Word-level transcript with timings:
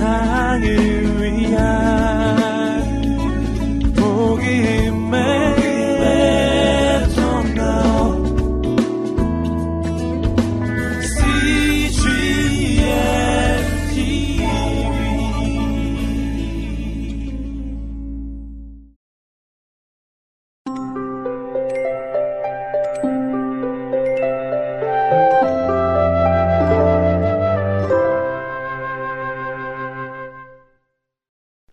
세상을 0.00 0.89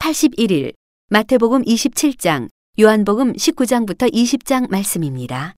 (81일) 0.07 0.73
마태복음 1.09 1.63
(27장) 1.63 2.48
요한복음 2.79 3.34
(19장부터 3.34 4.09
20장) 4.09 4.70
말씀입니다. 4.70 5.53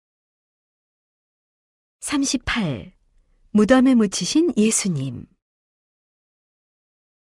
38. 1.99 2.93
무덤에 3.51 3.93
묻히신 3.93 4.53
예수님 4.57 5.27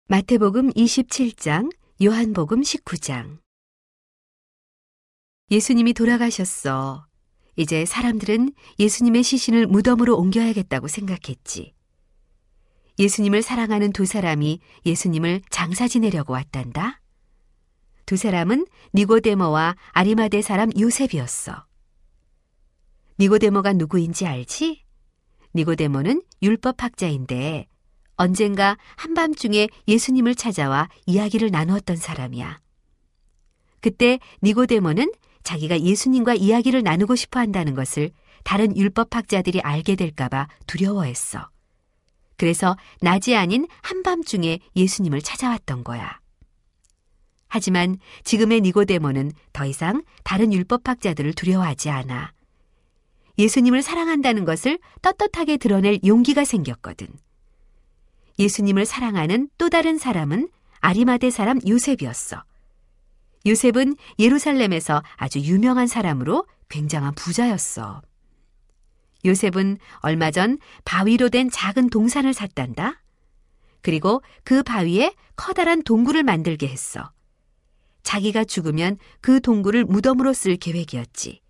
마태복음 0.07 0.71
27장, 0.71 1.75
요한복음 2.01 2.61
19장 2.61 3.39
예수님이 5.49 5.91
돌아가셨어. 5.91 7.07
이제 7.57 7.83
사람들은 7.85 8.53
예수님의 8.79 9.23
시신을 9.23 9.67
무덤으로 9.67 10.15
옮겨야겠다고 10.15 10.87
생각했지. 10.87 11.73
예수님을 12.99 13.41
사랑하는 13.41 13.91
두 13.91 14.05
사람이 14.05 14.61
예수님을 14.85 15.41
장사 15.49 15.89
지내려고 15.89 16.31
왔단다. 16.31 17.00
두 18.05 18.17
사람은 18.17 18.65
니고데모와 18.93 19.75
아리마대 19.91 20.41
사람 20.41 20.69
요셉이었어. 20.77 21.65
니고데모가 23.19 23.73
누구인지 23.73 24.25
알지? 24.25 24.83
니고데모는 25.55 26.21
율법학자인데 26.41 27.67
언젠가 28.15 28.77
한밤중에 28.95 29.67
예수님을 29.87 30.35
찾아와 30.35 30.89
이야기를 31.05 31.51
나누었던 31.51 31.95
사람이야. 31.95 32.59
그때 33.81 34.19
니고데모는 34.43 35.11
자기가 35.43 35.81
예수님과 35.81 36.35
이야기를 36.35 36.83
나누고 36.83 37.15
싶어 37.15 37.39
한다는 37.39 37.73
것을 37.73 38.11
다른 38.43 38.77
율법학자들이 38.77 39.61
알게 39.61 39.95
될까봐 39.95 40.47
두려워했어. 40.67 41.49
그래서 42.37 42.77
낮이 43.01 43.35
아닌 43.35 43.67
한밤중에 43.81 44.59
예수님을 44.75 45.21
찾아왔던 45.21 45.83
거야. 45.83 46.20
하지만 47.53 47.97
지금의 48.23 48.61
니고데모는 48.61 49.33
더 49.51 49.65
이상 49.65 50.03
다른 50.23 50.53
율법학자들을 50.53 51.33
두려워하지 51.33 51.89
않아. 51.89 52.31
예수님을 53.37 53.81
사랑한다는 53.81 54.45
것을 54.45 54.79
떳떳하게 55.01 55.57
드러낼 55.57 55.99
용기가 56.05 56.45
생겼거든. 56.45 57.09
예수님을 58.39 58.85
사랑하는 58.85 59.49
또 59.57 59.69
다른 59.69 59.97
사람은 59.97 60.47
아리마대 60.79 61.29
사람 61.29 61.59
요셉이었어. 61.67 62.41
요셉은 63.45 63.97
예루살렘에서 64.17 65.03
아주 65.17 65.39
유명한 65.41 65.87
사람으로 65.87 66.47
굉장한 66.69 67.15
부자였어. 67.15 68.01
요셉은 69.25 69.77
얼마 69.97 70.31
전 70.31 70.57
바위로 70.85 71.27
된 71.27 71.49
작은 71.49 71.89
동산을 71.89 72.33
샀단다. 72.33 73.03
그리고 73.81 74.21
그 74.45 74.63
바위에 74.63 75.13
커다란 75.35 75.83
동굴을 75.83 76.23
만들게 76.23 76.69
했어. 76.69 77.11
자기가 78.03 78.43
죽으면 78.43 78.97
그 79.21 79.41
동굴을 79.41 79.85
무덤으로 79.85 80.33
쓸 80.33 80.57
계획이었지. 80.57 81.41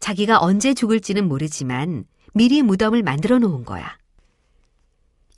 자기가 0.00 0.40
언제 0.40 0.74
죽을지는 0.74 1.26
모르지만 1.26 2.04
미리 2.34 2.62
무덤을 2.62 3.02
만들어 3.02 3.38
놓은 3.38 3.64
거야. 3.64 3.96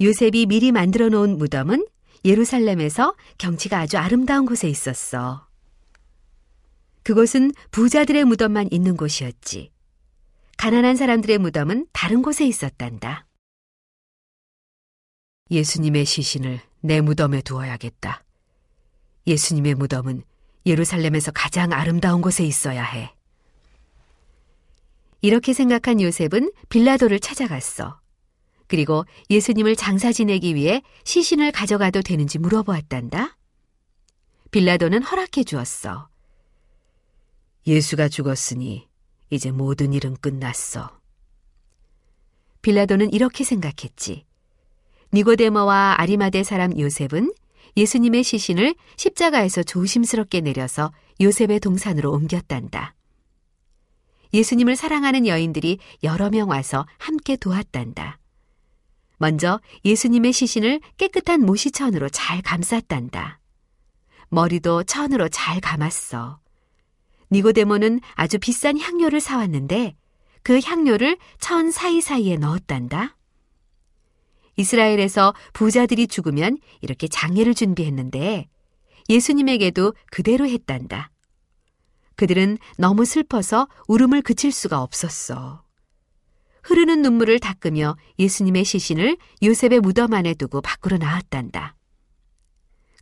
요셉이 0.01 0.47
미리 0.47 0.73
만들어 0.73 1.09
놓은 1.09 1.39
무덤은 1.39 1.87
예루살렘에서 2.25 3.15
경치가 3.39 3.79
아주 3.79 3.99
아름다운 3.99 4.47
곳에 4.47 4.69
있었어. 4.69 5.47
그곳은 7.03 7.53
부자들의 7.71 8.25
무덤만 8.25 8.69
있는 8.73 8.97
곳이었지. 8.97 9.71
가난한 10.59 10.97
사람들의 10.97 11.39
무덤은 11.39 11.87
다른 11.93 12.23
곳에 12.23 12.47
있었단다. 12.47 13.27
예수님의 15.51 16.05
시신을 16.05 16.61
내 16.81 17.01
무덤에 17.01 17.43
두어야겠다. 17.43 18.26
예수님의 19.27 19.75
무덤은 19.75 20.23
예루살렘에서 20.65 21.31
가장 21.33 21.73
아름다운 21.73 22.23
곳에 22.23 22.45
있어야 22.45 22.83
해. 22.83 23.13
이렇게 25.21 25.53
생각한 25.53 26.01
요셉은 26.01 26.53
빌라도를 26.69 27.21
찾아갔어. 27.21 28.01
그리고 28.69 29.05
예수님을 29.31 29.77
장사 29.77 30.13
지내기 30.13 30.55
위해 30.55 30.83
시신을 31.05 31.53
가져가도 31.53 32.03
되는지 32.03 32.39
물어보았단다. 32.39 33.37
빌라도는 34.51 35.03
허락해 35.03 35.45
주었어. 35.45 36.09
예수가 37.67 38.09
죽었으니 38.09 38.89
이제 39.31 39.51
모든 39.51 39.93
일은 39.93 40.17
끝났어. 40.17 41.01
빌라도는 42.63 43.13
이렇게 43.13 43.45
생각했지. 43.45 44.25
니고데모와 45.13 45.97
아리마대 45.99 46.43
사람 46.43 46.77
요셉은 46.79 47.33
예수님의 47.77 48.25
시신을 48.25 48.75
십자가에서 48.97 49.63
조심스럽게 49.63 50.41
내려서 50.41 50.93
요셉의 51.21 51.61
동산으로 51.61 52.11
옮겼단다. 52.13 52.95
예수님을 54.33 54.77
사랑하는 54.77 55.27
여인들이 55.27 55.79
여러 56.03 56.31
명 56.31 56.51
와서 56.51 56.87
함께 56.99 57.37
도왔단다. 57.37 58.19
먼저 59.19 59.61
예수님의 59.85 60.33
시신을 60.33 60.81
깨끗한 60.99 61.41
모시천으로 61.41 62.09
잘 62.09 62.43
감쌌단다. 62.43 63.41
머리도 64.29 64.85
천으로 64.85 65.29
잘 65.29 65.61
감았어. 65.61 66.39
니고데모는 67.31 68.01
아주 68.15 68.39
비싼 68.39 68.79
향료를 68.79 69.21
사왔는데 69.21 69.97
그 70.43 70.61
향료를 70.61 71.19
천 71.41 71.71
사이사이에 71.71 72.37
넣었단다. 72.37 73.17
이스라엘에서 74.57 75.35
부자들이 75.53 76.07
죽으면 76.07 76.59
이렇게 76.81 77.09
장례를 77.09 77.55
준비했는데 77.55 78.49
예수님에게도 79.09 79.95
그대로 80.11 80.47
했단다. 80.47 81.11
그들은 82.17 82.59
너무 82.79 83.05
슬퍼서 83.05 83.69
울음을 83.89 84.23
그칠 84.23 84.51
수가 84.51 84.83
없었어. 84.83 85.63
흐르는 86.63 87.03
눈물을 87.03 87.39
닦으며 87.39 87.97
예수님의 88.19 88.65
시신을 88.65 89.17
요셉의 89.43 89.81
무덤 89.81 90.15
안에 90.15 90.35
두고 90.35 90.61
밖으로 90.61 90.97
나왔단다. 90.97 91.77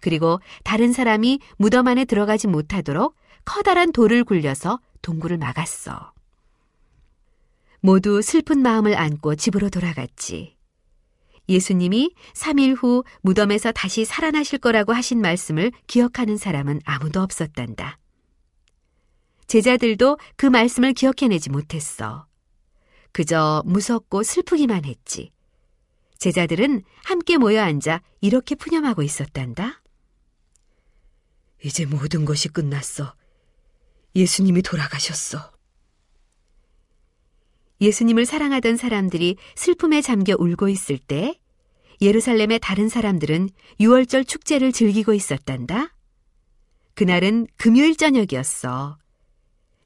그리고 0.01 0.41
다른 0.65 0.93
사람이 0.93 1.41
무덤 1.57 1.89
안에 1.89 2.05
들어가지 2.05 2.47
못하도록 2.47 3.17
커다란 3.47 3.93
돌을 3.93 4.25
굴려서 4.25 4.81
동굴을 5.01 5.39
막았어. 5.39 6.13
모두 7.81 8.21
슬픈 8.21 8.61
마음을 8.61 8.99
안고 8.99 9.37
집으로 9.37 9.71
돌아갔지. 9.71 10.57
예수님이 11.49 12.15
3일 12.35 12.77
후 12.77 13.05
무덤에서 13.21 13.73
다시 13.73 14.05
살아나실 14.05 14.59
거라고 14.59 14.93
하신 14.93 15.21
말씀을 15.21 15.73
기억하는 15.87 16.37
사람은 16.37 16.81
아무도 16.85 17.21
없었단다. 17.21 17.99
제자들도 19.47 20.19
그 20.37 20.47
말씀을 20.47 20.95
기억해내지 20.95 21.51
못했어. 21.51 22.27
그저 23.13 23.63
무섭고 23.67 24.23
슬프기만 24.23 24.85
했지. 24.85 25.31
제자들은 26.19 26.83
함께 27.05 27.37
모여 27.37 27.63
앉아 27.63 28.01
이렇게 28.21 28.55
푸념하고 28.55 29.03
있었단다. 29.03 29.83
이제 31.63 31.87
모든 31.87 32.25
것이 32.25 32.49
끝났어. 32.49 33.15
예수님이 34.17 34.63
돌아가셨어. 34.63 35.54
예수님을 37.85 38.25
사랑하던 38.25 38.79
사람들이 38.79 39.37
슬픔에 39.57 40.01
잠겨 40.01 40.35
울고 40.39 40.69
있을 40.71 40.97
때 40.97 41.39
예루살렘의 42.01 42.59
다른 42.61 42.89
사람들은 42.89 43.51
유월절 43.79 44.25
축제를 44.25 44.73
즐기고 44.73 45.13
있었단다. 45.13 45.95
그날은 46.95 47.47
금요일 47.57 47.97
저녁이었어. 47.97 48.97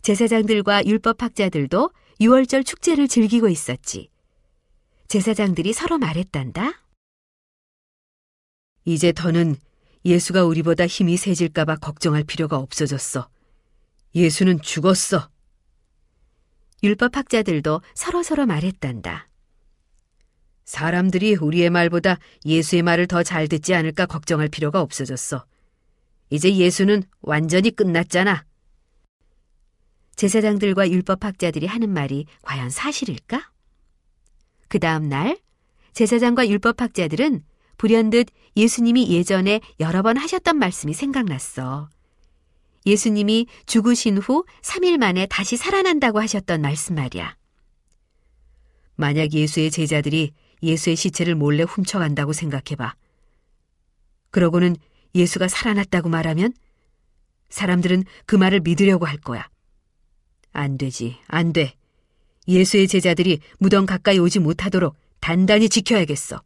제사장들과 0.03 0.87
율법학자들도 0.87 1.91
유월절 2.21 2.63
축제를 2.63 3.09
즐기고 3.09 3.49
있었지. 3.49 4.11
제사장들이 5.09 5.73
서로 5.73 5.99
말했단다. 5.99 6.85
이제 8.85 9.13
더는 9.13 9.57
예수가 10.05 10.45
우리보다 10.45 10.87
힘이 10.87 11.17
세질까봐 11.17 11.77
걱정할 11.77 12.23
필요가 12.23 12.59
없어졌어. 12.59 13.29
예수는 14.15 14.63
죽었어. 14.63 15.29
율법학자들도 16.83 17.81
서로서로 17.95 18.47
말했단다. 18.47 19.29
사람들이 20.65 21.35
우리의 21.35 21.71
말보다 21.71 22.19
예수의 22.45 22.83
말을 22.83 23.07
더 23.07 23.23
잘 23.23 23.49
듣지 23.49 23.75
않을까 23.75 24.07
걱정할 24.07 24.49
필요가 24.49 24.81
없어졌어. 24.81 25.45
이제 26.31 26.55
예수는 26.55 27.05
완전히 27.23 27.71
끝났잖아. 27.71 28.45
제사장들과 30.17 30.91
율법학자들이 30.91 31.67
하는 31.67 31.91
말이 31.91 32.27
과연 32.43 32.71
사실일까? 32.71 33.51
그 34.69 34.79
다음 34.79 35.09
날 35.09 35.39
제사장과 35.95 36.49
율법학자들은 36.49 37.45
불현듯 37.79 38.27
예수님이 38.57 39.09
예전에 39.11 39.61
여러 39.81 40.03
번 40.03 40.17
하셨던 40.17 40.57
말씀이 40.57 40.93
생각났어. 40.93 41.89
예수님이 42.89 43.47
죽으신 43.67 44.17
후 44.19 44.45
3일 44.63 44.97
만에 44.97 45.27
다시 45.27 45.57
살아난다고 45.57 46.21
하셨던 46.21 46.63
말씀 46.63 46.95
말이야. 46.95 47.37
만약 48.97 49.33
예수의 49.35 49.71
제자들이 49.71 50.33
예수의 50.63 50.97
시체를 50.97 51.35
몰래 51.35 51.63
훔쳐간다고 51.63 52.33
생각해봐. 52.33 52.95
그러고는 54.31 54.75
예수가 55.15 55.49
살아났다고 55.49 56.09
말하면 56.09 56.53
사람들은 57.51 58.05
그 58.27 58.37
말을 58.37 58.61
믿으려고 58.61 59.07
할 59.07 59.19
거야. 59.19 59.49
안 60.53 60.79
되지, 60.79 61.19
안 61.27 61.53
돼. 61.53 61.75
예수의 62.49 62.89
제자들이 62.89 63.41
무덤 63.59 63.87
가까이 63.87 64.19
오지 64.19 64.39
못하도록 64.41 64.97
단단히 65.21 65.69
지켜야겠어. 65.69 66.43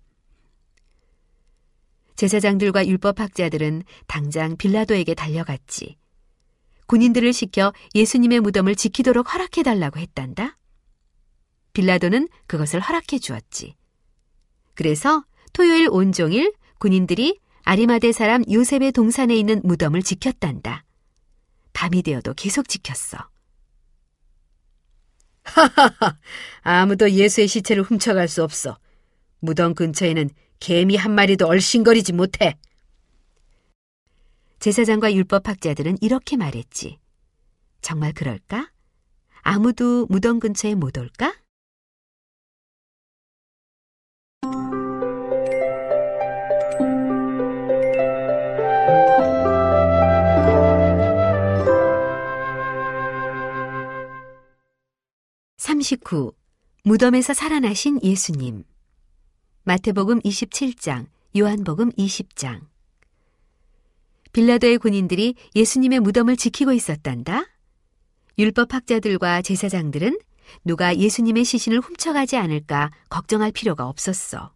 제사장들과 2.17 2.87
율법학자들은 2.87 3.85
당장 4.07 4.57
빌라도에게 4.57 5.15
달려갔지. 5.15 6.02
군인들을 6.93 7.33
시켜 7.33 7.73
예수님의 7.95 8.41
무덤을 8.41 8.77
지키도록 8.77 9.33
허락해달라고 9.33 9.99
했단다. 9.99 10.59
빌라도는 11.73 12.29
그것을 12.47 12.81
허락해 12.81 13.19
주었지. 13.19 13.77
그래서 14.75 15.25
토요일 15.55 15.89
온종일 15.91 16.53
군인들이 16.77 17.41
아리마대 17.63 18.13
사람 18.13 18.45
요셉의 18.47 18.93
동산에 18.93 19.35
있는 19.35 19.63
무덤을 19.65 20.03
지켰단다. 20.03 20.85
밤이 21.73 22.03
되어도 22.03 22.35
계속 22.35 22.69
지켰어. 22.69 23.27
하하하, 25.45 26.19
아무도 26.61 27.11
예수의 27.11 27.49
시체를 27.49 27.85
훔쳐갈 27.85 28.29
수 28.29 28.45
없어. 28.45 28.79
무덤 29.41 29.75
근처에는 29.75 30.29
개미 30.61 30.97
한 30.97 31.15
마리도 31.15 31.47
얼씬거리지 31.47 32.13
못해. 32.13 32.59
제사장과 34.63 35.13
율법학자들은 35.15 35.99
이렇게 36.01 36.37
말했지. 36.37 37.01
정말 37.81 38.13
그럴까? 38.13 38.71
아무도 39.41 40.07
무덤 40.09 40.39
근처에 40.39 40.77
못 40.77 40.97
올까? 40.97 41.35
삼십구 55.57 56.35
무덤에서 56.85 57.35
살아나신 57.35 57.99
예수님 58.01 58.63
마태복음 59.65 60.21
27장, 60.21 61.09
요한복음 61.37 61.91
20장 61.95 62.72
빌라도의 64.33 64.79
군인들이 64.79 65.35
예수님의 65.55 66.01
무덤을 66.01 66.37
지키고 66.37 66.73
있었단다. 66.73 67.45
율법학자들과 68.39 69.43
제사장들은 69.43 70.19
누가 70.65 70.97
예수님의 70.97 71.45
시신을 71.45 71.81
훔쳐가지 71.81 72.37
않을까 72.37 72.91
걱정할 73.09 73.53
필요가 73.53 73.87
없었어. 73.89 74.55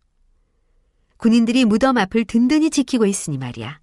군인들이 1.19 1.65
무덤 1.65 1.99
앞을 1.99 2.25
든든히 2.25 2.71
지키고 2.71 3.07
있으니 3.07 3.39
말이야. 3.39 3.81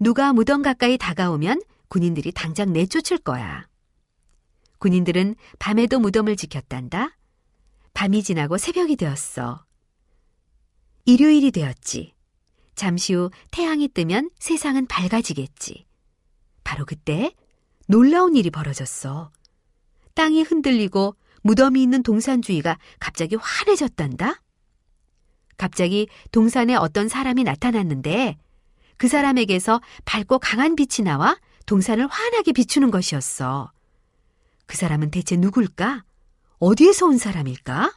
누가 0.00 0.32
무덤 0.32 0.62
가까이 0.62 0.96
다가오면 0.98 1.62
군인들이 1.88 2.32
당장 2.32 2.72
내쫓을 2.72 3.18
거야. 3.18 3.66
군인들은 4.78 5.34
밤에도 5.58 5.98
무덤을 5.98 6.36
지켰단다. 6.36 7.16
밤이 7.94 8.22
지나고 8.22 8.58
새벽이 8.58 8.96
되었어. 8.96 9.64
일요일이 11.04 11.50
되었지. 11.50 12.14
잠시 12.78 13.12
후 13.12 13.30
태양이 13.50 13.88
뜨면 13.88 14.30
세상은 14.38 14.86
밝아지겠지. 14.86 15.84
바로 16.62 16.86
그때 16.86 17.34
놀라운 17.88 18.36
일이 18.36 18.50
벌어졌어. 18.50 19.32
땅이 20.14 20.44
흔들리고 20.44 21.16
무덤이 21.42 21.82
있는 21.82 22.04
동산 22.04 22.40
주위가 22.40 22.78
갑자기 23.00 23.34
환해졌단다. 23.34 24.40
갑자기 25.56 26.08
동산에 26.30 26.76
어떤 26.76 27.08
사람이 27.08 27.42
나타났는데 27.42 28.38
그 28.96 29.08
사람에게서 29.08 29.80
밝고 30.04 30.38
강한 30.38 30.76
빛이 30.76 31.04
나와 31.04 31.36
동산을 31.66 32.06
환하게 32.06 32.52
비추는 32.52 32.92
것이었어. 32.92 33.72
그 34.66 34.76
사람은 34.76 35.10
대체 35.10 35.36
누굴까? 35.36 36.04
어디에서 36.60 37.06
온 37.06 37.18
사람일까? 37.18 37.92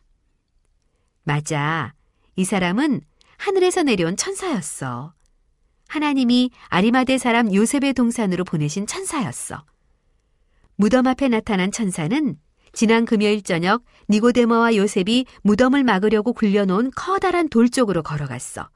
맞아. 1.23 1.93
이 2.35 2.45
사람은 2.45 3.01
하늘에서 3.41 3.81
내려온 3.81 4.17
천사였어. 4.17 5.13
하나님이 5.87 6.51
아리마대 6.67 7.17
사람 7.17 7.51
요셉의 7.51 7.93
동산으로 7.93 8.43
보내신 8.43 8.85
천사였어. 8.85 9.65
무덤 10.75 11.07
앞에 11.07 11.27
나타난 11.27 11.71
천사는 11.71 12.37
지난 12.71 13.03
금요일 13.03 13.41
저녁 13.41 13.83
니고데모와 14.09 14.75
요셉이 14.75 15.25
무덤을 15.41 15.83
막으려고 15.83 16.33
굴려놓은 16.33 16.91
커다란 16.95 17.49
돌 17.49 17.69
쪽으로 17.69 18.03
걸어갔어. 18.03 18.69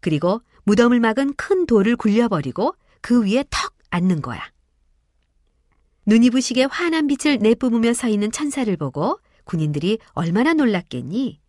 그리고 0.00 0.42
무덤을 0.64 0.98
막은 0.98 1.34
큰 1.36 1.64
돌을 1.64 1.94
굴려버리고 1.94 2.74
그 3.00 3.24
위에 3.24 3.44
턱 3.48 3.74
앉는 3.90 4.22
거야. 4.22 4.42
눈이 6.06 6.30
부시게 6.30 6.64
환한 6.64 7.06
빛을 7.06 7.38
내뿜으며 7.38 7.94
서 7.94 8.08
있는 8.08 8.32
천사를 8.32 8.76
보고 8.76 9.20
군인들이 9.44 9.98
얼마나 10.14 10.52
놀랐겠니? 10.52 11.40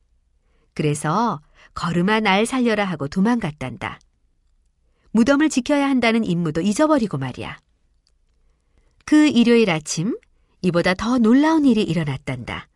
그래서 0.75 1.41
걸음아 1.73 2.19
날 2.21 2.45
살려라 2.45 2.85
하고 2.85 3.07
도망갔단다. 3.07 4.00
무덤을 5.12 5.50
지켜야 5.50 5.89
한다는 5.89 6.23
임무도 6.23 6.62
잊어버리고 6.62 7.17
말이야. 7.17 7.57
그 9.06 9.27
일요일 9.27 9.69
아침 9.69 10.17
이보다 10.62 10.94
더 10.94 11.17
놀라운 11.17 11.65
일이 11.65 11.83
일어났단다. 11.83 12.67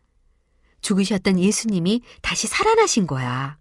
죽으셨던 0.80 1.38
예수님이 1.38 2.02
다시 2.22 2.46
살아나신 2.46 3.06
거야. 3.06 3.58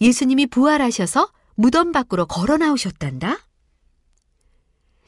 예수님이 0.00 0.46
부활하셔서 0.46 1.30
무덤 1.54 1.92
밖으로 1.92 2.26
걸어 2.26 2.56
나오셨단다. 2.56 3.38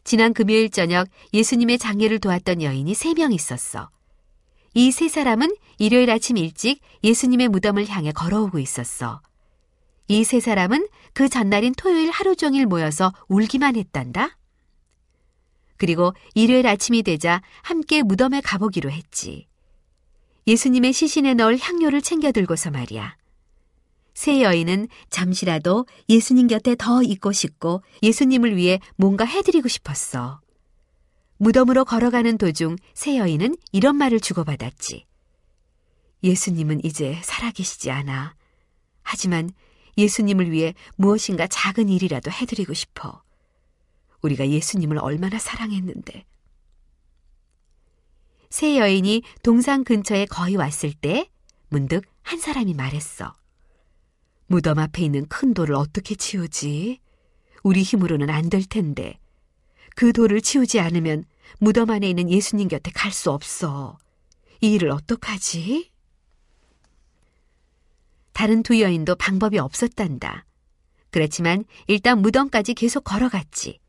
지난 0.05 0.33
금요일 0.33 0.71
저녁 0.71 1.09
예수님의 1.35 1.79
장례를 1.79 2.21
도왔던 2.21 2.63
여인이 2.63 2.95
세 2.95 3.13
명 3.15 3.33
있었어. 3.33 3.91
이 4.75 4.91
세 4.93 5.09
사람은 5.09 5.57
일요일 5.79 6.11
아침 6.11 6.37
일찍 6.37 6.81
예수님의 7.03 7.49
무덤을 7.49 7.89
향해 7.89 8.13
걸어오고 8.13 8.59
있었어. 8.61 9.21
이 10.09 10.23
세 10.23 10.41
사람은 10.41 10.89
그 11.13 11.29
전날인 11.29 11.75
토요일 11.75 12.11
하루 12.11 12.37
종일 12.37 12.67
모여서 12.67 13.13
울기만 13.29 13.77
했단다. 13.77 14.39
그리고 15.77 16.15
일요일 16.35 16.67
아침이 16.67 17.03
되자 17.03 17.43
함께 17.63 18.03
무덤에 18.03 18.41
가보기로 18.41 18.91
했지. 18.91 19.47
예수님의 20.47 20.93
시신에 20.93 21.35
넣을 21.35 21.59
향료를 21.59 22.03
챙겨 22.03 22.33
들고서 22.33 22.71
말이야. 22.71 23.17
세 24.15 24.43
여인은 24.43 24.89
잠시라도 25.11 25.87
예수님 26.09 26.47
곁에 26.47 26.77
더 26.79 27.03
있고 27.03 27.33
싶고 27.33 27.83
예수님을 28.03 28.57
위해 28.57 28.81
뭔가 28.97 29.25
해드리고 29.25 29.69
싶었어. 29.69 30.41
무덤으로 31.39 31.85
걸어가는 31.85 32.39
도중 32.39 32.77
세 32.95 33.19
여인은 33.19 33.57
이런 33.73 33.97
말을 33.97 34.21
주고받았지. 34.21 35.05
예수님은 36.23 36.85
이제 36.85 37.21
살아계시지 37.23 37.91
않아. 37.91 38.35
하지만 39.03 39.51
예수님을 39.97 40.51
위해 40.51 40.75
무엇인가 40.97 41.47
작은 41.47 41.89
일이라도 41.89 42.31
해드리고 42.31 42.75
싶어. 42.75 43.23
우리가 44.23 44.49
예수님을 44.49 44.99
얼마나 44.99 45.39
사랑했는데. 45.39 46.25
세 48.51 48.79
여인이 48.79 49.23
동상 49.43 49.85
근처에 49.85 50.27
거의 50.27 50.57
왔을 50.57 50.93
때 50.93 51.31
문득 51.69 52.05
한 52.23 52.39
사람이 52.39 52.75
말했어. 52.75 53.35
무덤 54.47 54.79
앞에 54.79 55.03
있는 55.03 55.27
큰 55.27 55.55
돌을 55.55 55.75
어떻게 55.75 56.15
치우지? 56.15 57.01
우리 57.63 57.83
힘으로는 57.83 58.31
안 58.31 58.49
될 58.49 58.65
텐데. 58.65 59.19
그 59.97 60.13
돌을 60.13 60.41
치우지 60.41 60.79
않으면 60.79 61.25
무덤 61.59 61.91
안에 61.91 62.09
있는 62.09 62.31
예수님 62.31 62.69
곁에 62.69 62.91
갈 62.93 63.13
수 63.13 63.31
없어. 63.31 63.99
이 64.61 64.73
일을 64.75 64.91
어떡하지? 64.91 65.91
다른 68.37 68.63
두 68.63 68.83
여인도 68.83 69.15
방법이 69.15 69.59
없었단다. 69.59 70.45
그렇지만 71.11 71.65
일단 71.87 72.21
무덤까지 72.21 72.75
계속 72.75 73.03
걸어갔지. 73.03 73.81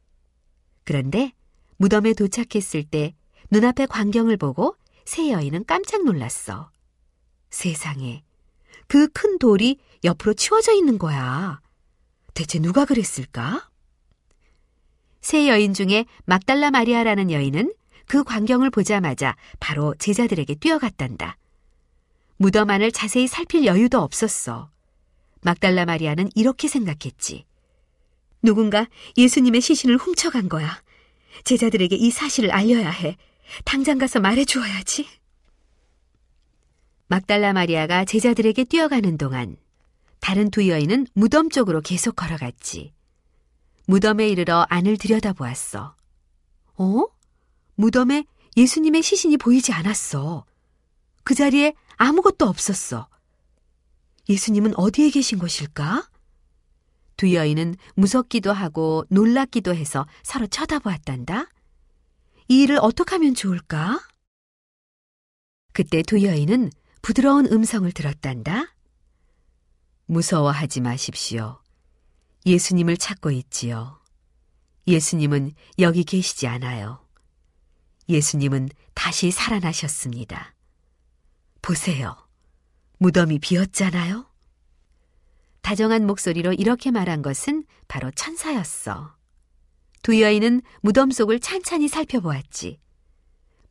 그런데 0.85 1.33
무덤에 1.75 2.13
도착했을 2.13 2.85
때 2.85 3.13
눈앞의 3.51 3.87
광경을 3.87 4.37
보고 4.37 4.77
세 5.03 5.31
여인은 5.31 5.65
깜짝 5.65 6.05
놀랐어. 6.05 6.71
세상에, 7.49 8.23
그 8.87 9.09
큰 9.09 9.37
돌이 9.37 9.79
옆으로 10.05 10.33
치워져 10.33 10.71
있는 10.71 10.97
거야. 10.97 11.59
대체 12.33 12.57
누가 12.59 12.85
그랬을까? 12.85 13.69
세 15.19 15.49
여인 15.49 15.73
중에 15.73 16.05
막달라 16.23 16.71
마리아라는 16.71 17.31
여인은 17.31 17.73
그 18.07 18.23
광경을 18.23 18.69
보자마자 18.69 19.35
바로 19.59 19.93
제자들에게 19.99 20.55
뛰어갔단다. 20.55 21.35
무덤 22.37 22.69
안을 22.69 22.91
자세히 22.91 23.27
살필 23.27 23.65
여유도 23.65 23.99
없었어. 23.99 24.69
막달라 25.41 25.85
마리아는 25.85 26.29
이렇게 26.35 26.67
생각했지. 26.67 27.45
누군가 28.41 28.87
예수님의 29.17 29.61
시신을 29.61 29.97
훔쳐간 29.97 30.49
거야. 30.49 30.81
제자들에게 31.43 31.95
이 31.95 32.11
사실을 32.11 32.51
알려야 32.51 32.89
해. 32.89 33.17
당장 33.65 33.97
가서 33.97 34.19
말해 34.19 34.45
주어야지. 34.45 35.07
막달라 37.07 37.53
마리아가 37.53 38.05
제자들에게 38.05 38.65
뛰어가는 38.65 39.17
동안 39.17 39.55
다른 40.19 40.51
두 40.51 40.67
여인은 40.67 41.07
무덤 41.13 41.49
쪽으로 41.49 41.81
계속 41.81 42.15
걸어갔지. 42.15 42.93
무덤에 43.85 44.27
이르러 44.27 44.65
안을 44.69 44.97
들여다보았어. 44.97 45.95
어? 46.75 47.05
무덤에 47.75 48.25
예수님의 48.57 49.01
시신이 49.01 49.37
보이지 49.37 49.71
않았어. 49.71 50.45
그 51.23 51.33
자리에 51.33 51.73
아무것도 51.97 52.45
없었어. 52.45 53.09
예수님은 54.29 54.75
어디에 54.77 55.09
계신 55.09 55.39
것일까? 55.39 56.09
두 57.17 57.33
여인은 57.33 57.75
무섭기도 57.95 58.53
하고 58.53 59.05
놀랍기도 59.09 59.73
해서 59.75 60.05
서로 60.23 60.47
쳐다보았단다. 60.47 61.47
이 62.47 62.61
일을 62.63 62.77
어떻게 62.81 63.15
하면 63.15 63.33
좋을까? 63.33 63.99
그때 65.73 66.01
두 66.03 66.23
여인은 66.23 66.71
부드러운 67.01 67.45
음성을 67.47 67.91
들었단다. 67.91 68.73
무서워하지 70.05 70.81
마십시오. 70.81 71.61
예수님을 72.45 72.97
찾고 72.97 73.31
있지요. 73.31 73.99
예수님은 74.87 75.53
여기 75.79 76.03
계시지 76.03 76.47
않아요. 76.47 77.05
예수님은 78.07 78.69
다시 78.93 79.31
살아나셨습니다. 79.31 80.56
보세요. 81.67 82.15
무덤이 82.97 83.39
비었잖아요? 83.39 84.25
다정한 85.61 86.07
목소리로 86.07 86.53
이렇게 86.53 86.91
말한 86.91 87.21
것은 87.21 87.65
바로 87.89 88.09
천사였어. 88.11 89.17
두 90.01 90.21
여인은 90.21 90.61
무덤 90.79 91.11
속을 91.11 91.41
찬찬히 91.41 91.89
살펴보았지. 91.89 92.79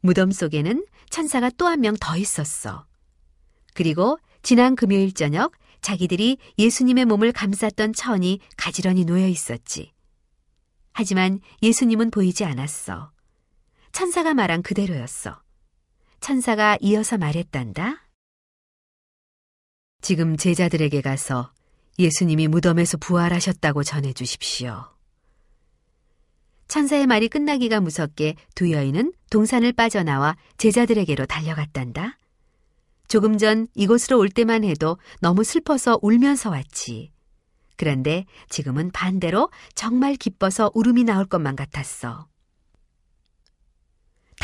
무덤 0.02 0.30
속에는 0.30 0.84
천사가 1.08 1.48
또 1.56 1.68
한 1.68 1.80
명 1.80 1.96
더 1.98 2.18
있었어. 2.18 2.84
그리고 3.72 4.18
지난 4.42 4.76
금요일 4.76 5.14
저녁 5.14 5.52
자기들이 5.80 6.36
예수님의 6.58 7.06
몸을 7.06 7.32
감쌌던 7.32 7.94
천이 7.94 8.40
가지런히 8.58 9.06
놓여 9.06 9.26
있었지. 9.26 9.94
하지만 10.92 11.40
예수님은 11.62 12.10
보이지 12.10 12.44
않았어. 12.44 13.10
천사가 13.92 14.34
말한 14.34 14.62
그대로였어. 14.62 15.45
천사가 16.26 16.76
이어서 16.80 17.16
말했단다. 17.18 18.02
지금 20.02 20.36
제자들에게 20.36 21.00
가서 21.00 21.52
예수님이 22.00 22.48
무덤에서 22.48 22.96
부활하셨다고 22.96 23.84
전해 23.84 24.12
주십시오. 24.12 24.86
천사의 26.66 27.06
말이 27.06 27.28
끝나기가 27.28 27.80
무섭게 27.80 28.34
두 28.56 28.72
여인은 28.72 29.12
동산을 29.30 29.72
빠져나와 29.72 30.36
제자들에게로 30.56 31.26
달려갔단다. 31.26 32.18
조금 33.06 33.38
전 33.38 33.68
이곳으로 33.76 34.18
올 34.18 34.28
때만 34.28 34.64
해도 34.64 34.98
너무 35.20 35.44
슬퍼서 35.44 36.00
울면서 36.02 36.50
왔지. 36.50 37.12
그런데 37.76 38.24
지금은 38.48 38.90
반대로 38.90 39.48
정말 39.76 40.16
기뻐서 40.16 40.72
울음이 40.74 41.04
나올 41.04 41.26
것만 41.26 41.54
같았어. 41.54 42.26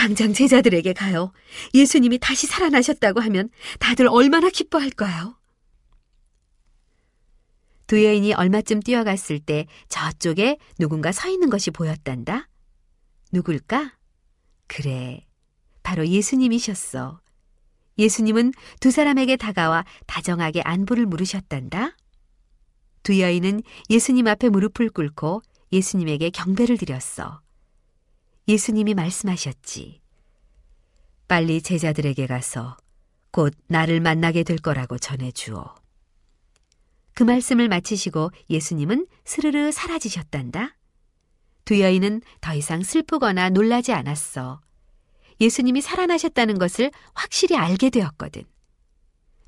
당장 0.02 0.32
제자들에게 0.32 0.94
가요. 0.94 1.32
예수님이 1.74 2.18
다시 2.18 2.48
살아나셨다고 2.48 3.20
하면 3.20 3.50
다들 3.78 4.08
얼마나 4.08 4.48
기뻐할까요? 4.50 5.38
두 7.86 8.04
여인이 8.04 8.34
얼마쯤 8.34 8.80
뛰어갔을 8.80 9.38
때 9.38 9.68
저쪽에 9.88 10.58
누군가 10.76 11.12
서 11.12 11.28
있는 11.28 11.50
것이 11.50 11.70
보였단다. 11.70 12.48
누굴까? 13.30 13.96
그래, 14.66 15.24
바로 15.84 16.04
예수님이셨어. 16.04 17.20
예수님은 17.96 18.54
두 18.80 18.90
사람에게 18.90 19.36
다가와 19.36 19.84
다정하게 20.08 20.62
안부를 20.62 21.06
물으셨단다. 21.06 21.96
두 23.04 23.20
여인은 23.20 23.62
예수님 23.88 24.26
앞에 24.26 24.48
무릎을 24.48 24.90
꿇고 24.90 25.42
예수님에게 25.70 26.30
경배를 26.30 26.76
드렸어. 26.76 27.40
예수님이 28.48 28.94
말씀하셨지. 28.94 30.00
빨리 31.28 31.62
제자들에게 31.62 32.26
가서 32.26 32.76
곧 33.30 33.54
나를 33.68 34.00
만나게 34.00 34.42
될 34.42 34.58
거라고 34.58 34.98
전해주오. 34.98 35.64
그 37.14 37.22
말씀을 37.22 37.68
마치시고 37.68 38.32
예수님은 38.50 39.06
스르르 39.24 39.70
사라지셨단다. 39.70 40.76
두 41.64 41.80
여인은 41.80 42.22
더 42.40 42.54
이상 42.54 42.82
슬프거나 42.82 43.50
놀라지 43.50 43.92
않았어. 43.92 44.60
예수님이 45.40 45.80
살아나셨다는 45.80 46.58
것을 46.58 46.90
확실히 47.14 47.56
알게 47.56 47.90
되었거든. 47.90 48.42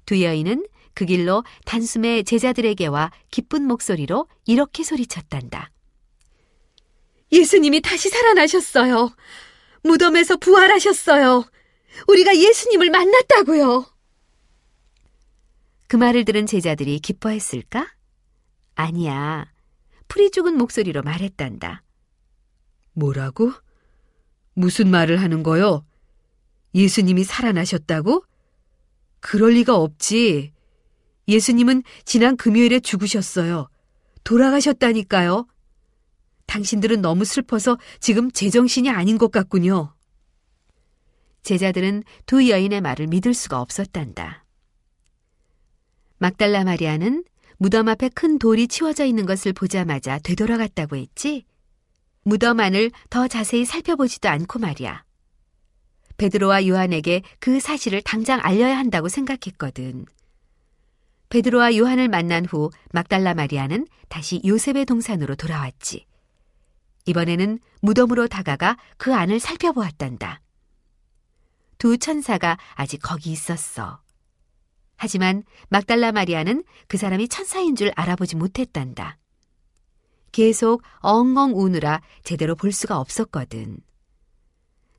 두 0.07 0.23
여인은 0.23 0.67
그 0.95 1.05
길로 1.05 1.43
단숨에 1.65 2.23
제자들에게 2.23 2.87
와 2.87 3.11
기쁜 3.33 3.67
목소리로 3.67 4.29
이렇게 4.47 4.85
소리쳤단다. 4.85 5.71
예수님이 7.33 7.81
다시 7.81 8.09
살아나셨어요. 8.09 9.15
무덤에서 9.83 10.37
부활하셨어요. 10.37 11.45
우리가 12.09 12.37
예수님을 12.37 12.91
만났다고요. 12.91 13.87
그 15.89 15.97
말을 15.97 16.25
들은 16.25 16.47
제자들이 16.47 16.99
기뻐했을까? 17.01 17.87
아니야. 18.75 19.53
풀이 20.09 20.31
죽은 20.31 20.57
목소리로 20.57 21.03
말했단다. 21.03 21.83
뭐라고? 22.95 23.53
무슨 24.55 24.91
말을 24.91 25.21
하는 25.21 25.43
거요? 25.43 25.85
예수님이 26.75 27.25
살아나셨다고? 27.25 28.25
그럴 29.21 29.53
리가 29.53 29.77
없지. 29.77 30.53
예수님은 31.29 31.83
지난 32.05 32.37
금요일에 32.37 32.81
죽으셨어요. 32.81 33.69
돌아가셨다니까요. 34.25 35.47
당신들은 36.47 37.01
너무 37.01 37.25
슬퍼서 37.25 37.79
지금 38.01 38.31
제정신이 38.31 38.91
아닌 38.91 39.19
것 39.19 39.31
같군요. 39.31 39.95
제자들은 41.43 42.05
두 42.27 42.49
여인의 42.49 42.81
말을 42.81 43.07
믿을 43.07 43.35
수가 43.35 43.61
없었단다. 43.61 44.45
막달라 46.19 46.65
마리아는 46.65 47.25
무덤 47.59 47.89
앞에 47.89 48.09
큰 48.09 48.39
돌이 48.39 48.69
치워져 48.69 49.05
있는 49.05 49.27
것을 49.27 49.53
보자마자 49.53 50.19
되돌아갔다고 50.19 50.97
했지? 50.97 51.45
무덤 52.23 52.61
안을 52.61 52.91
더 53.11 53.29
자세히 53.29 53.65
살펴보지도 53.65 54.29
않고 54.29 54.59
말이야. 54.59 55.05
베드로와 56.17 56.67
요한에게 56.67 57.23
그 57.39 57.61
사실을 57.61 58.01
당장 58.03 58.41
알려야 58.43 58.79
한다고 58.79 59.09
생각했거든. 59.09 60.07
베드로와 61.29 61.77
요한을 61.77 62.09
만난 62.09 62.45
후 62.45 62.71
막달라 62.93 63.35
마리아는 63.35 63.87
다시 64.09 64.41
요셉의 64.45 64.85
동산으로 64.87 65.35
돌아왔지. 65.35 66.07
이번에는 67.07 67.59
무덤으로 67.83 68.29
다가가 68.29 68.77
그 68.97 69.15
안을 69.15 69.41
살펴보았단다. 69.41 70.41
두 71.79 71.99
천사가 71.99 72.59
아직 72.75 72.99
거기 72.99 73.31
있었어. 73.31 74.01
하지만 74.97 75.43
막달라 75.69 76.13
마리아는 76.13 76.65
그 76.89 76.97
사람이 76.97 77.29
천사인 77.29 77.77
줄 77.77 77.93
알아보지 77.95 78.37
못했단다. 78.37 79.19
계속 80.33 80.83
엉엉 81.01 81.53
우느라 81.55 82.01
제대로 82.23 82.55
볼 82.55 82.73
수가 82.73 82.99
없었거든. 82.99 83.79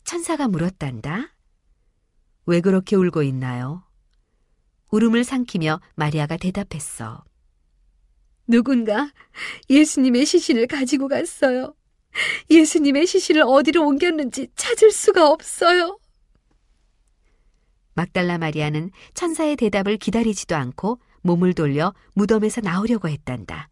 천사가 0.04 0.48
물었단다. 0.48 1.30
왜 2.46 2.62
그렇게 2.62 2.96
울고 2.96 3.24
있나요? 3.24 3.84
울음을 4.92 5.24
삼키며 5.24 5.82
마리아가 5.96 6.38
대답했어. 6.38 7.24
누군가 8.48 9.12
예수님의 9.70 10.26
시신을 10.26 10.68
가지고 10.68 11.08
갔어요. 11.08 11.74
예수님의 12.50 13.08
시신을 13.08 13.44
어디로 13.44 13.86
옮겼는지 13.86 14.48
찾을 14.56 14.92
수가 14.92 15.30
없어요. 15.30 16.00
막달라 17.94 18.38
마리아는 18.38 18.92
천사의 19.14 19.56
대답을 19.56 19.98
기다리지도 19.98 20.56
않고 20.56 21.00
몸을 21.22 21.54
돌려 21.54 21.94
무덤에서 22.14 22.62
나오려고 22.62 23.10
했단다. 23.10 23.70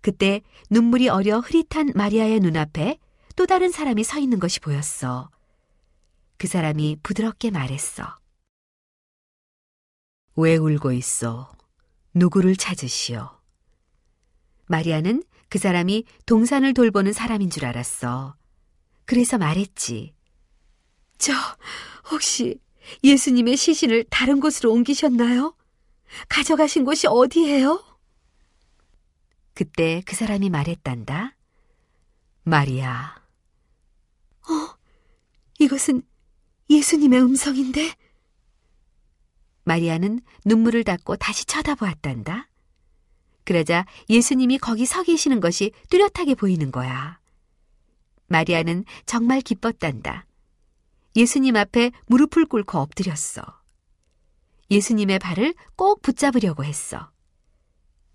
그때 0.00 0.42
눈물이 0.70 1.08
어려 1.08 1.38
흐릿한 1.38 1.92
마리아의 1.94 2.40
눈앞에 2.40 2.98
또 3.36 3.46
다른 3.46 3.70
사람이 3.70 4.04
서 4.04 4.18
있는 4.18 4.40
것이 4.40 4.60
보였어. 4.60 5.30
그 6.36 6.48
사람이 6.48 6.98
부드럽게 7.02 7.50
말했어. 7.50 8.16
왜 10.34 10.56
울고 10.56 10.92
있어? 10.92 11.52
누구를 12.14 12.56
찾으시오? 12.56 13.30
마리아는 14.66 15.22
그 15.52 15.58
사람이 15.58 16.06
동산을 16.24 16.72
돌보는 16.72 17.12
사람인 17.12 17.50
줄 17.50 17.66
알았어. 17.66 18.34
그래서 19.04 19.36
말했지. 19.36 20.14
저, 21.18 21.34
혹시 22.10 22.58
예수님의 23.04 23.58
시신을 23.58 24.06
다른 24.08 24.40
곳으로 24.40 24.72
옮기셨나요? 24.72 25.54
가져가신 26.30 26.86
곳이 26.86 27.06
어디예요? 27.06 27.84
그때 29.52 30.02
그 30.06 30.16
사람이 30.16 30.48
말했단다. 30.48 31.36
마리아. 32.44 33.14
어, 34.48 34.78
이것은 35.58 36.00
예수님의 36.70 37.20
음성인데? 37.20 37.94
마리아는 39.64 40.22
눈물을 40.46 40.82
닦고 40.84 41.16
다시 41.16 41.44
쳐다보았단다. 41.44 42.48
그러자 43.44 43.86
예수님이 44.08 44.58
거기 44.58 44.86
서 44.86 45.02
계시는 45.02 45.40
것이 45.40 45.72
뚜렷하게 45.90 46.34
보이는 46.34 46.70
거야. 46.70 47.18
마리아는 48.28 48.84
정말 49.04 49.40
기뻤단다. 49.40 50.26
예수님 51.16 51.56
앞에 51.56 51.90
무릎을 52.06 52.46
꿇고 52.46 52.78
엎드렸어. 52.78 53.42
예수님의 54.70 55.18
발을 55.18 55.54
꼭 55.76 56.00
붙잡으려고 56.00 56.64
했어. 56.64 57.10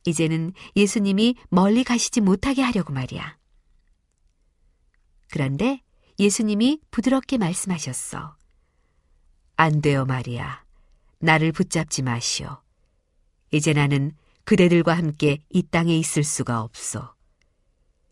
이제는 0.06 0.54
예수님이 0.76 1.36
멀리 1.50 1.84
가시지 1.84 2.22
못하게 2.22 2.64
하려고 2.64 2.94
말이야. 2.94 3.38
그런데 5.30 5.82
예수님이 6.18 6.80
부드럽게 6.90 7.38
말씀하셨어. 7.38 8.36
안 9.58 9.82
돼요, 9.82 10.06
마리아. 10.06 10.64
나를 11.20 11.52
붙잡지 11.52 12.02
마시오. 12.02 12.62
이제 13.52 13.74
나는 13.74 14.16
그대들과 14.48 14.94
함께 14.94 15.40
이 15.50 15.62
땅에 15.62 15.98
있을 15.98 16.24
수가 16.24 16.62
없소. 16.62 17.02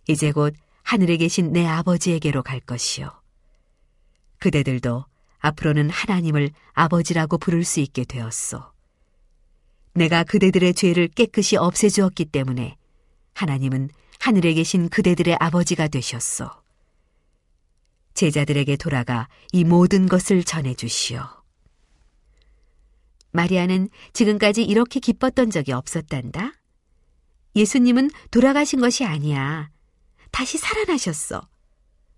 이제 0.10 0.34
곧 0.34 0.54
하늘에 0.84 1.16
계신 1.16 1.54
내 1.54 1.66
아버지에게로 1.66 2.44
갈 2.44 2.60
것이오. 2.60 3.10
그대들도 4.40 5.06
앞으로는 5.40 5.90
하나님을 5.90 6.52
아버지라고 6.74 7.38
부를 7.38 7.64
수 7.64 7.80
있게 7.80 8.04
되었소. 8.04 8.62
내가 9.94 10.26
그대들의 10.26 10.74
죄를 10.74 11.08
깨끗이 11.08 11.56
없애주었기 11.56 12.26
때문에 12.26 12.76
하나님은 13.34 13.90
하늘에 14.20 14.56
계신 14.56 14.90
그대들의 14.90 15.38
아버지가 15.40 15.88
되셨소. 15.88 16.50
제자들에게 18.14 18.76
돌아가 18.76 19.30
이 19.54 19.64
모든 19.64 20.06
것을 20.06 20.44
전해주시오. 20.44 21.45
마리아는 23.36 23.90
지금까지 24.14 24.64
이렇게 24.64 25.00
기뻤던 25.00 25.52
적이 25.52 25.74
없었단다. 25.74 26.54
예수님은 27.56 28.10
돌아가신 28.32 28.80
것이 28.80 29.06
아니야. 29.06 29.70
다시 30.32 30.58
살아나셨어. 30.58 31.48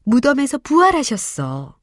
무덤에서 0.04 0.58
부활하셨어. 0.60 1.78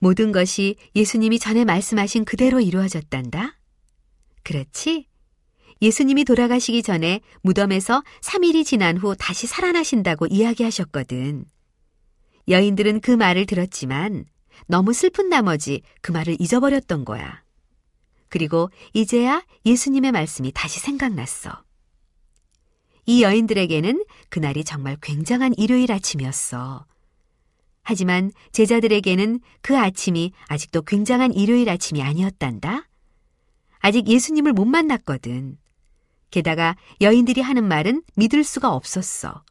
모든 0.00 0.32
것이 0.32 0.76
예수님이 0.96 1.38
전에 1.38 1.64
말씀하신 1.64 2.24
그대로 2.24 2.58
이루어졌단다. 2.58 3.56
그렇지? 4.42 5.06
예수님이 5.80 6.24
돌아가시기 6.24 6.82
전에 6.82 7.20
무덤에서 7.42 8.02
3일이 8.20 8.64
지난 8.64 8.96
후 8.96 9.14
다시 9.16 9.46
살아나신다고 9.46 10.26
이야기하셨거든. 10.26 11.44
여인들은 12.48 13.00
그 13.00 13.12
말을 13.12 13.46
들었지만 13.46 14.24
너무 14.66 14.92
슬픈 14.92 15.28
나머지 15.28 15.82
그 16.00 16.12
말을 16.12 16.36
잊어버렸던 16.40 17.04
거야. 17.04 17.42
그리고 18.28 18.70
이제야 18.94 19.44
예수님의 19.66 20.12
말씀이 20.12 20.52
다시 20.54 20.80
생각났어. 20.80 21.62
이 23.04 23.22
여인들에게는 23.22 24.04
그날이 24.28 24.64
정말 24.64 24.96
굉장한 25.02 25.54
일요일 25.56 25.92
아침이었어. 25.92 26.86
하지만 27.82 28.30
제자들에게는 28.52 29.40
그 29.60 29.76
아침이 29.76 30.32
아직도 30.46 30.82
굉장한 30.82 31.32
일요일 31.34 31.68
아침이 31.68 32.00
아니었단다. 32.00 32.88
아직 33.80 34.06
예수님을 34.06 34.52
못 34.52 34.64
만났거든. 34.64 35.58
게다가 36.30 36.76
여인들이 37.00 37.40
하는 37.40 37.64
말은 37.64 38.02
믿을 38.16 38.44
수가 38.44 38.72
없었어. 38.72 39.42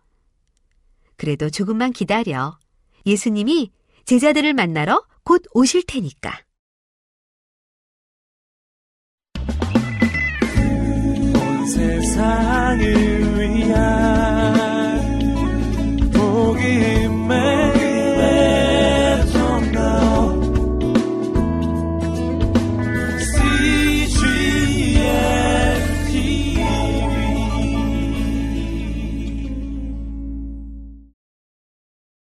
그래도 1.18 1.50
조금만 1.50 1.92
기다려. 1.92 2.58
예수님이 3.06 3.72
제자들을 4.06 4.54
만나러 4.54 5.06
곧 5.24 5.44
오실 5.54 5.84
테니까. 5.86 6.32
온 11.36 11.68
세상을 11.68 13.40
위한 13.40 14.41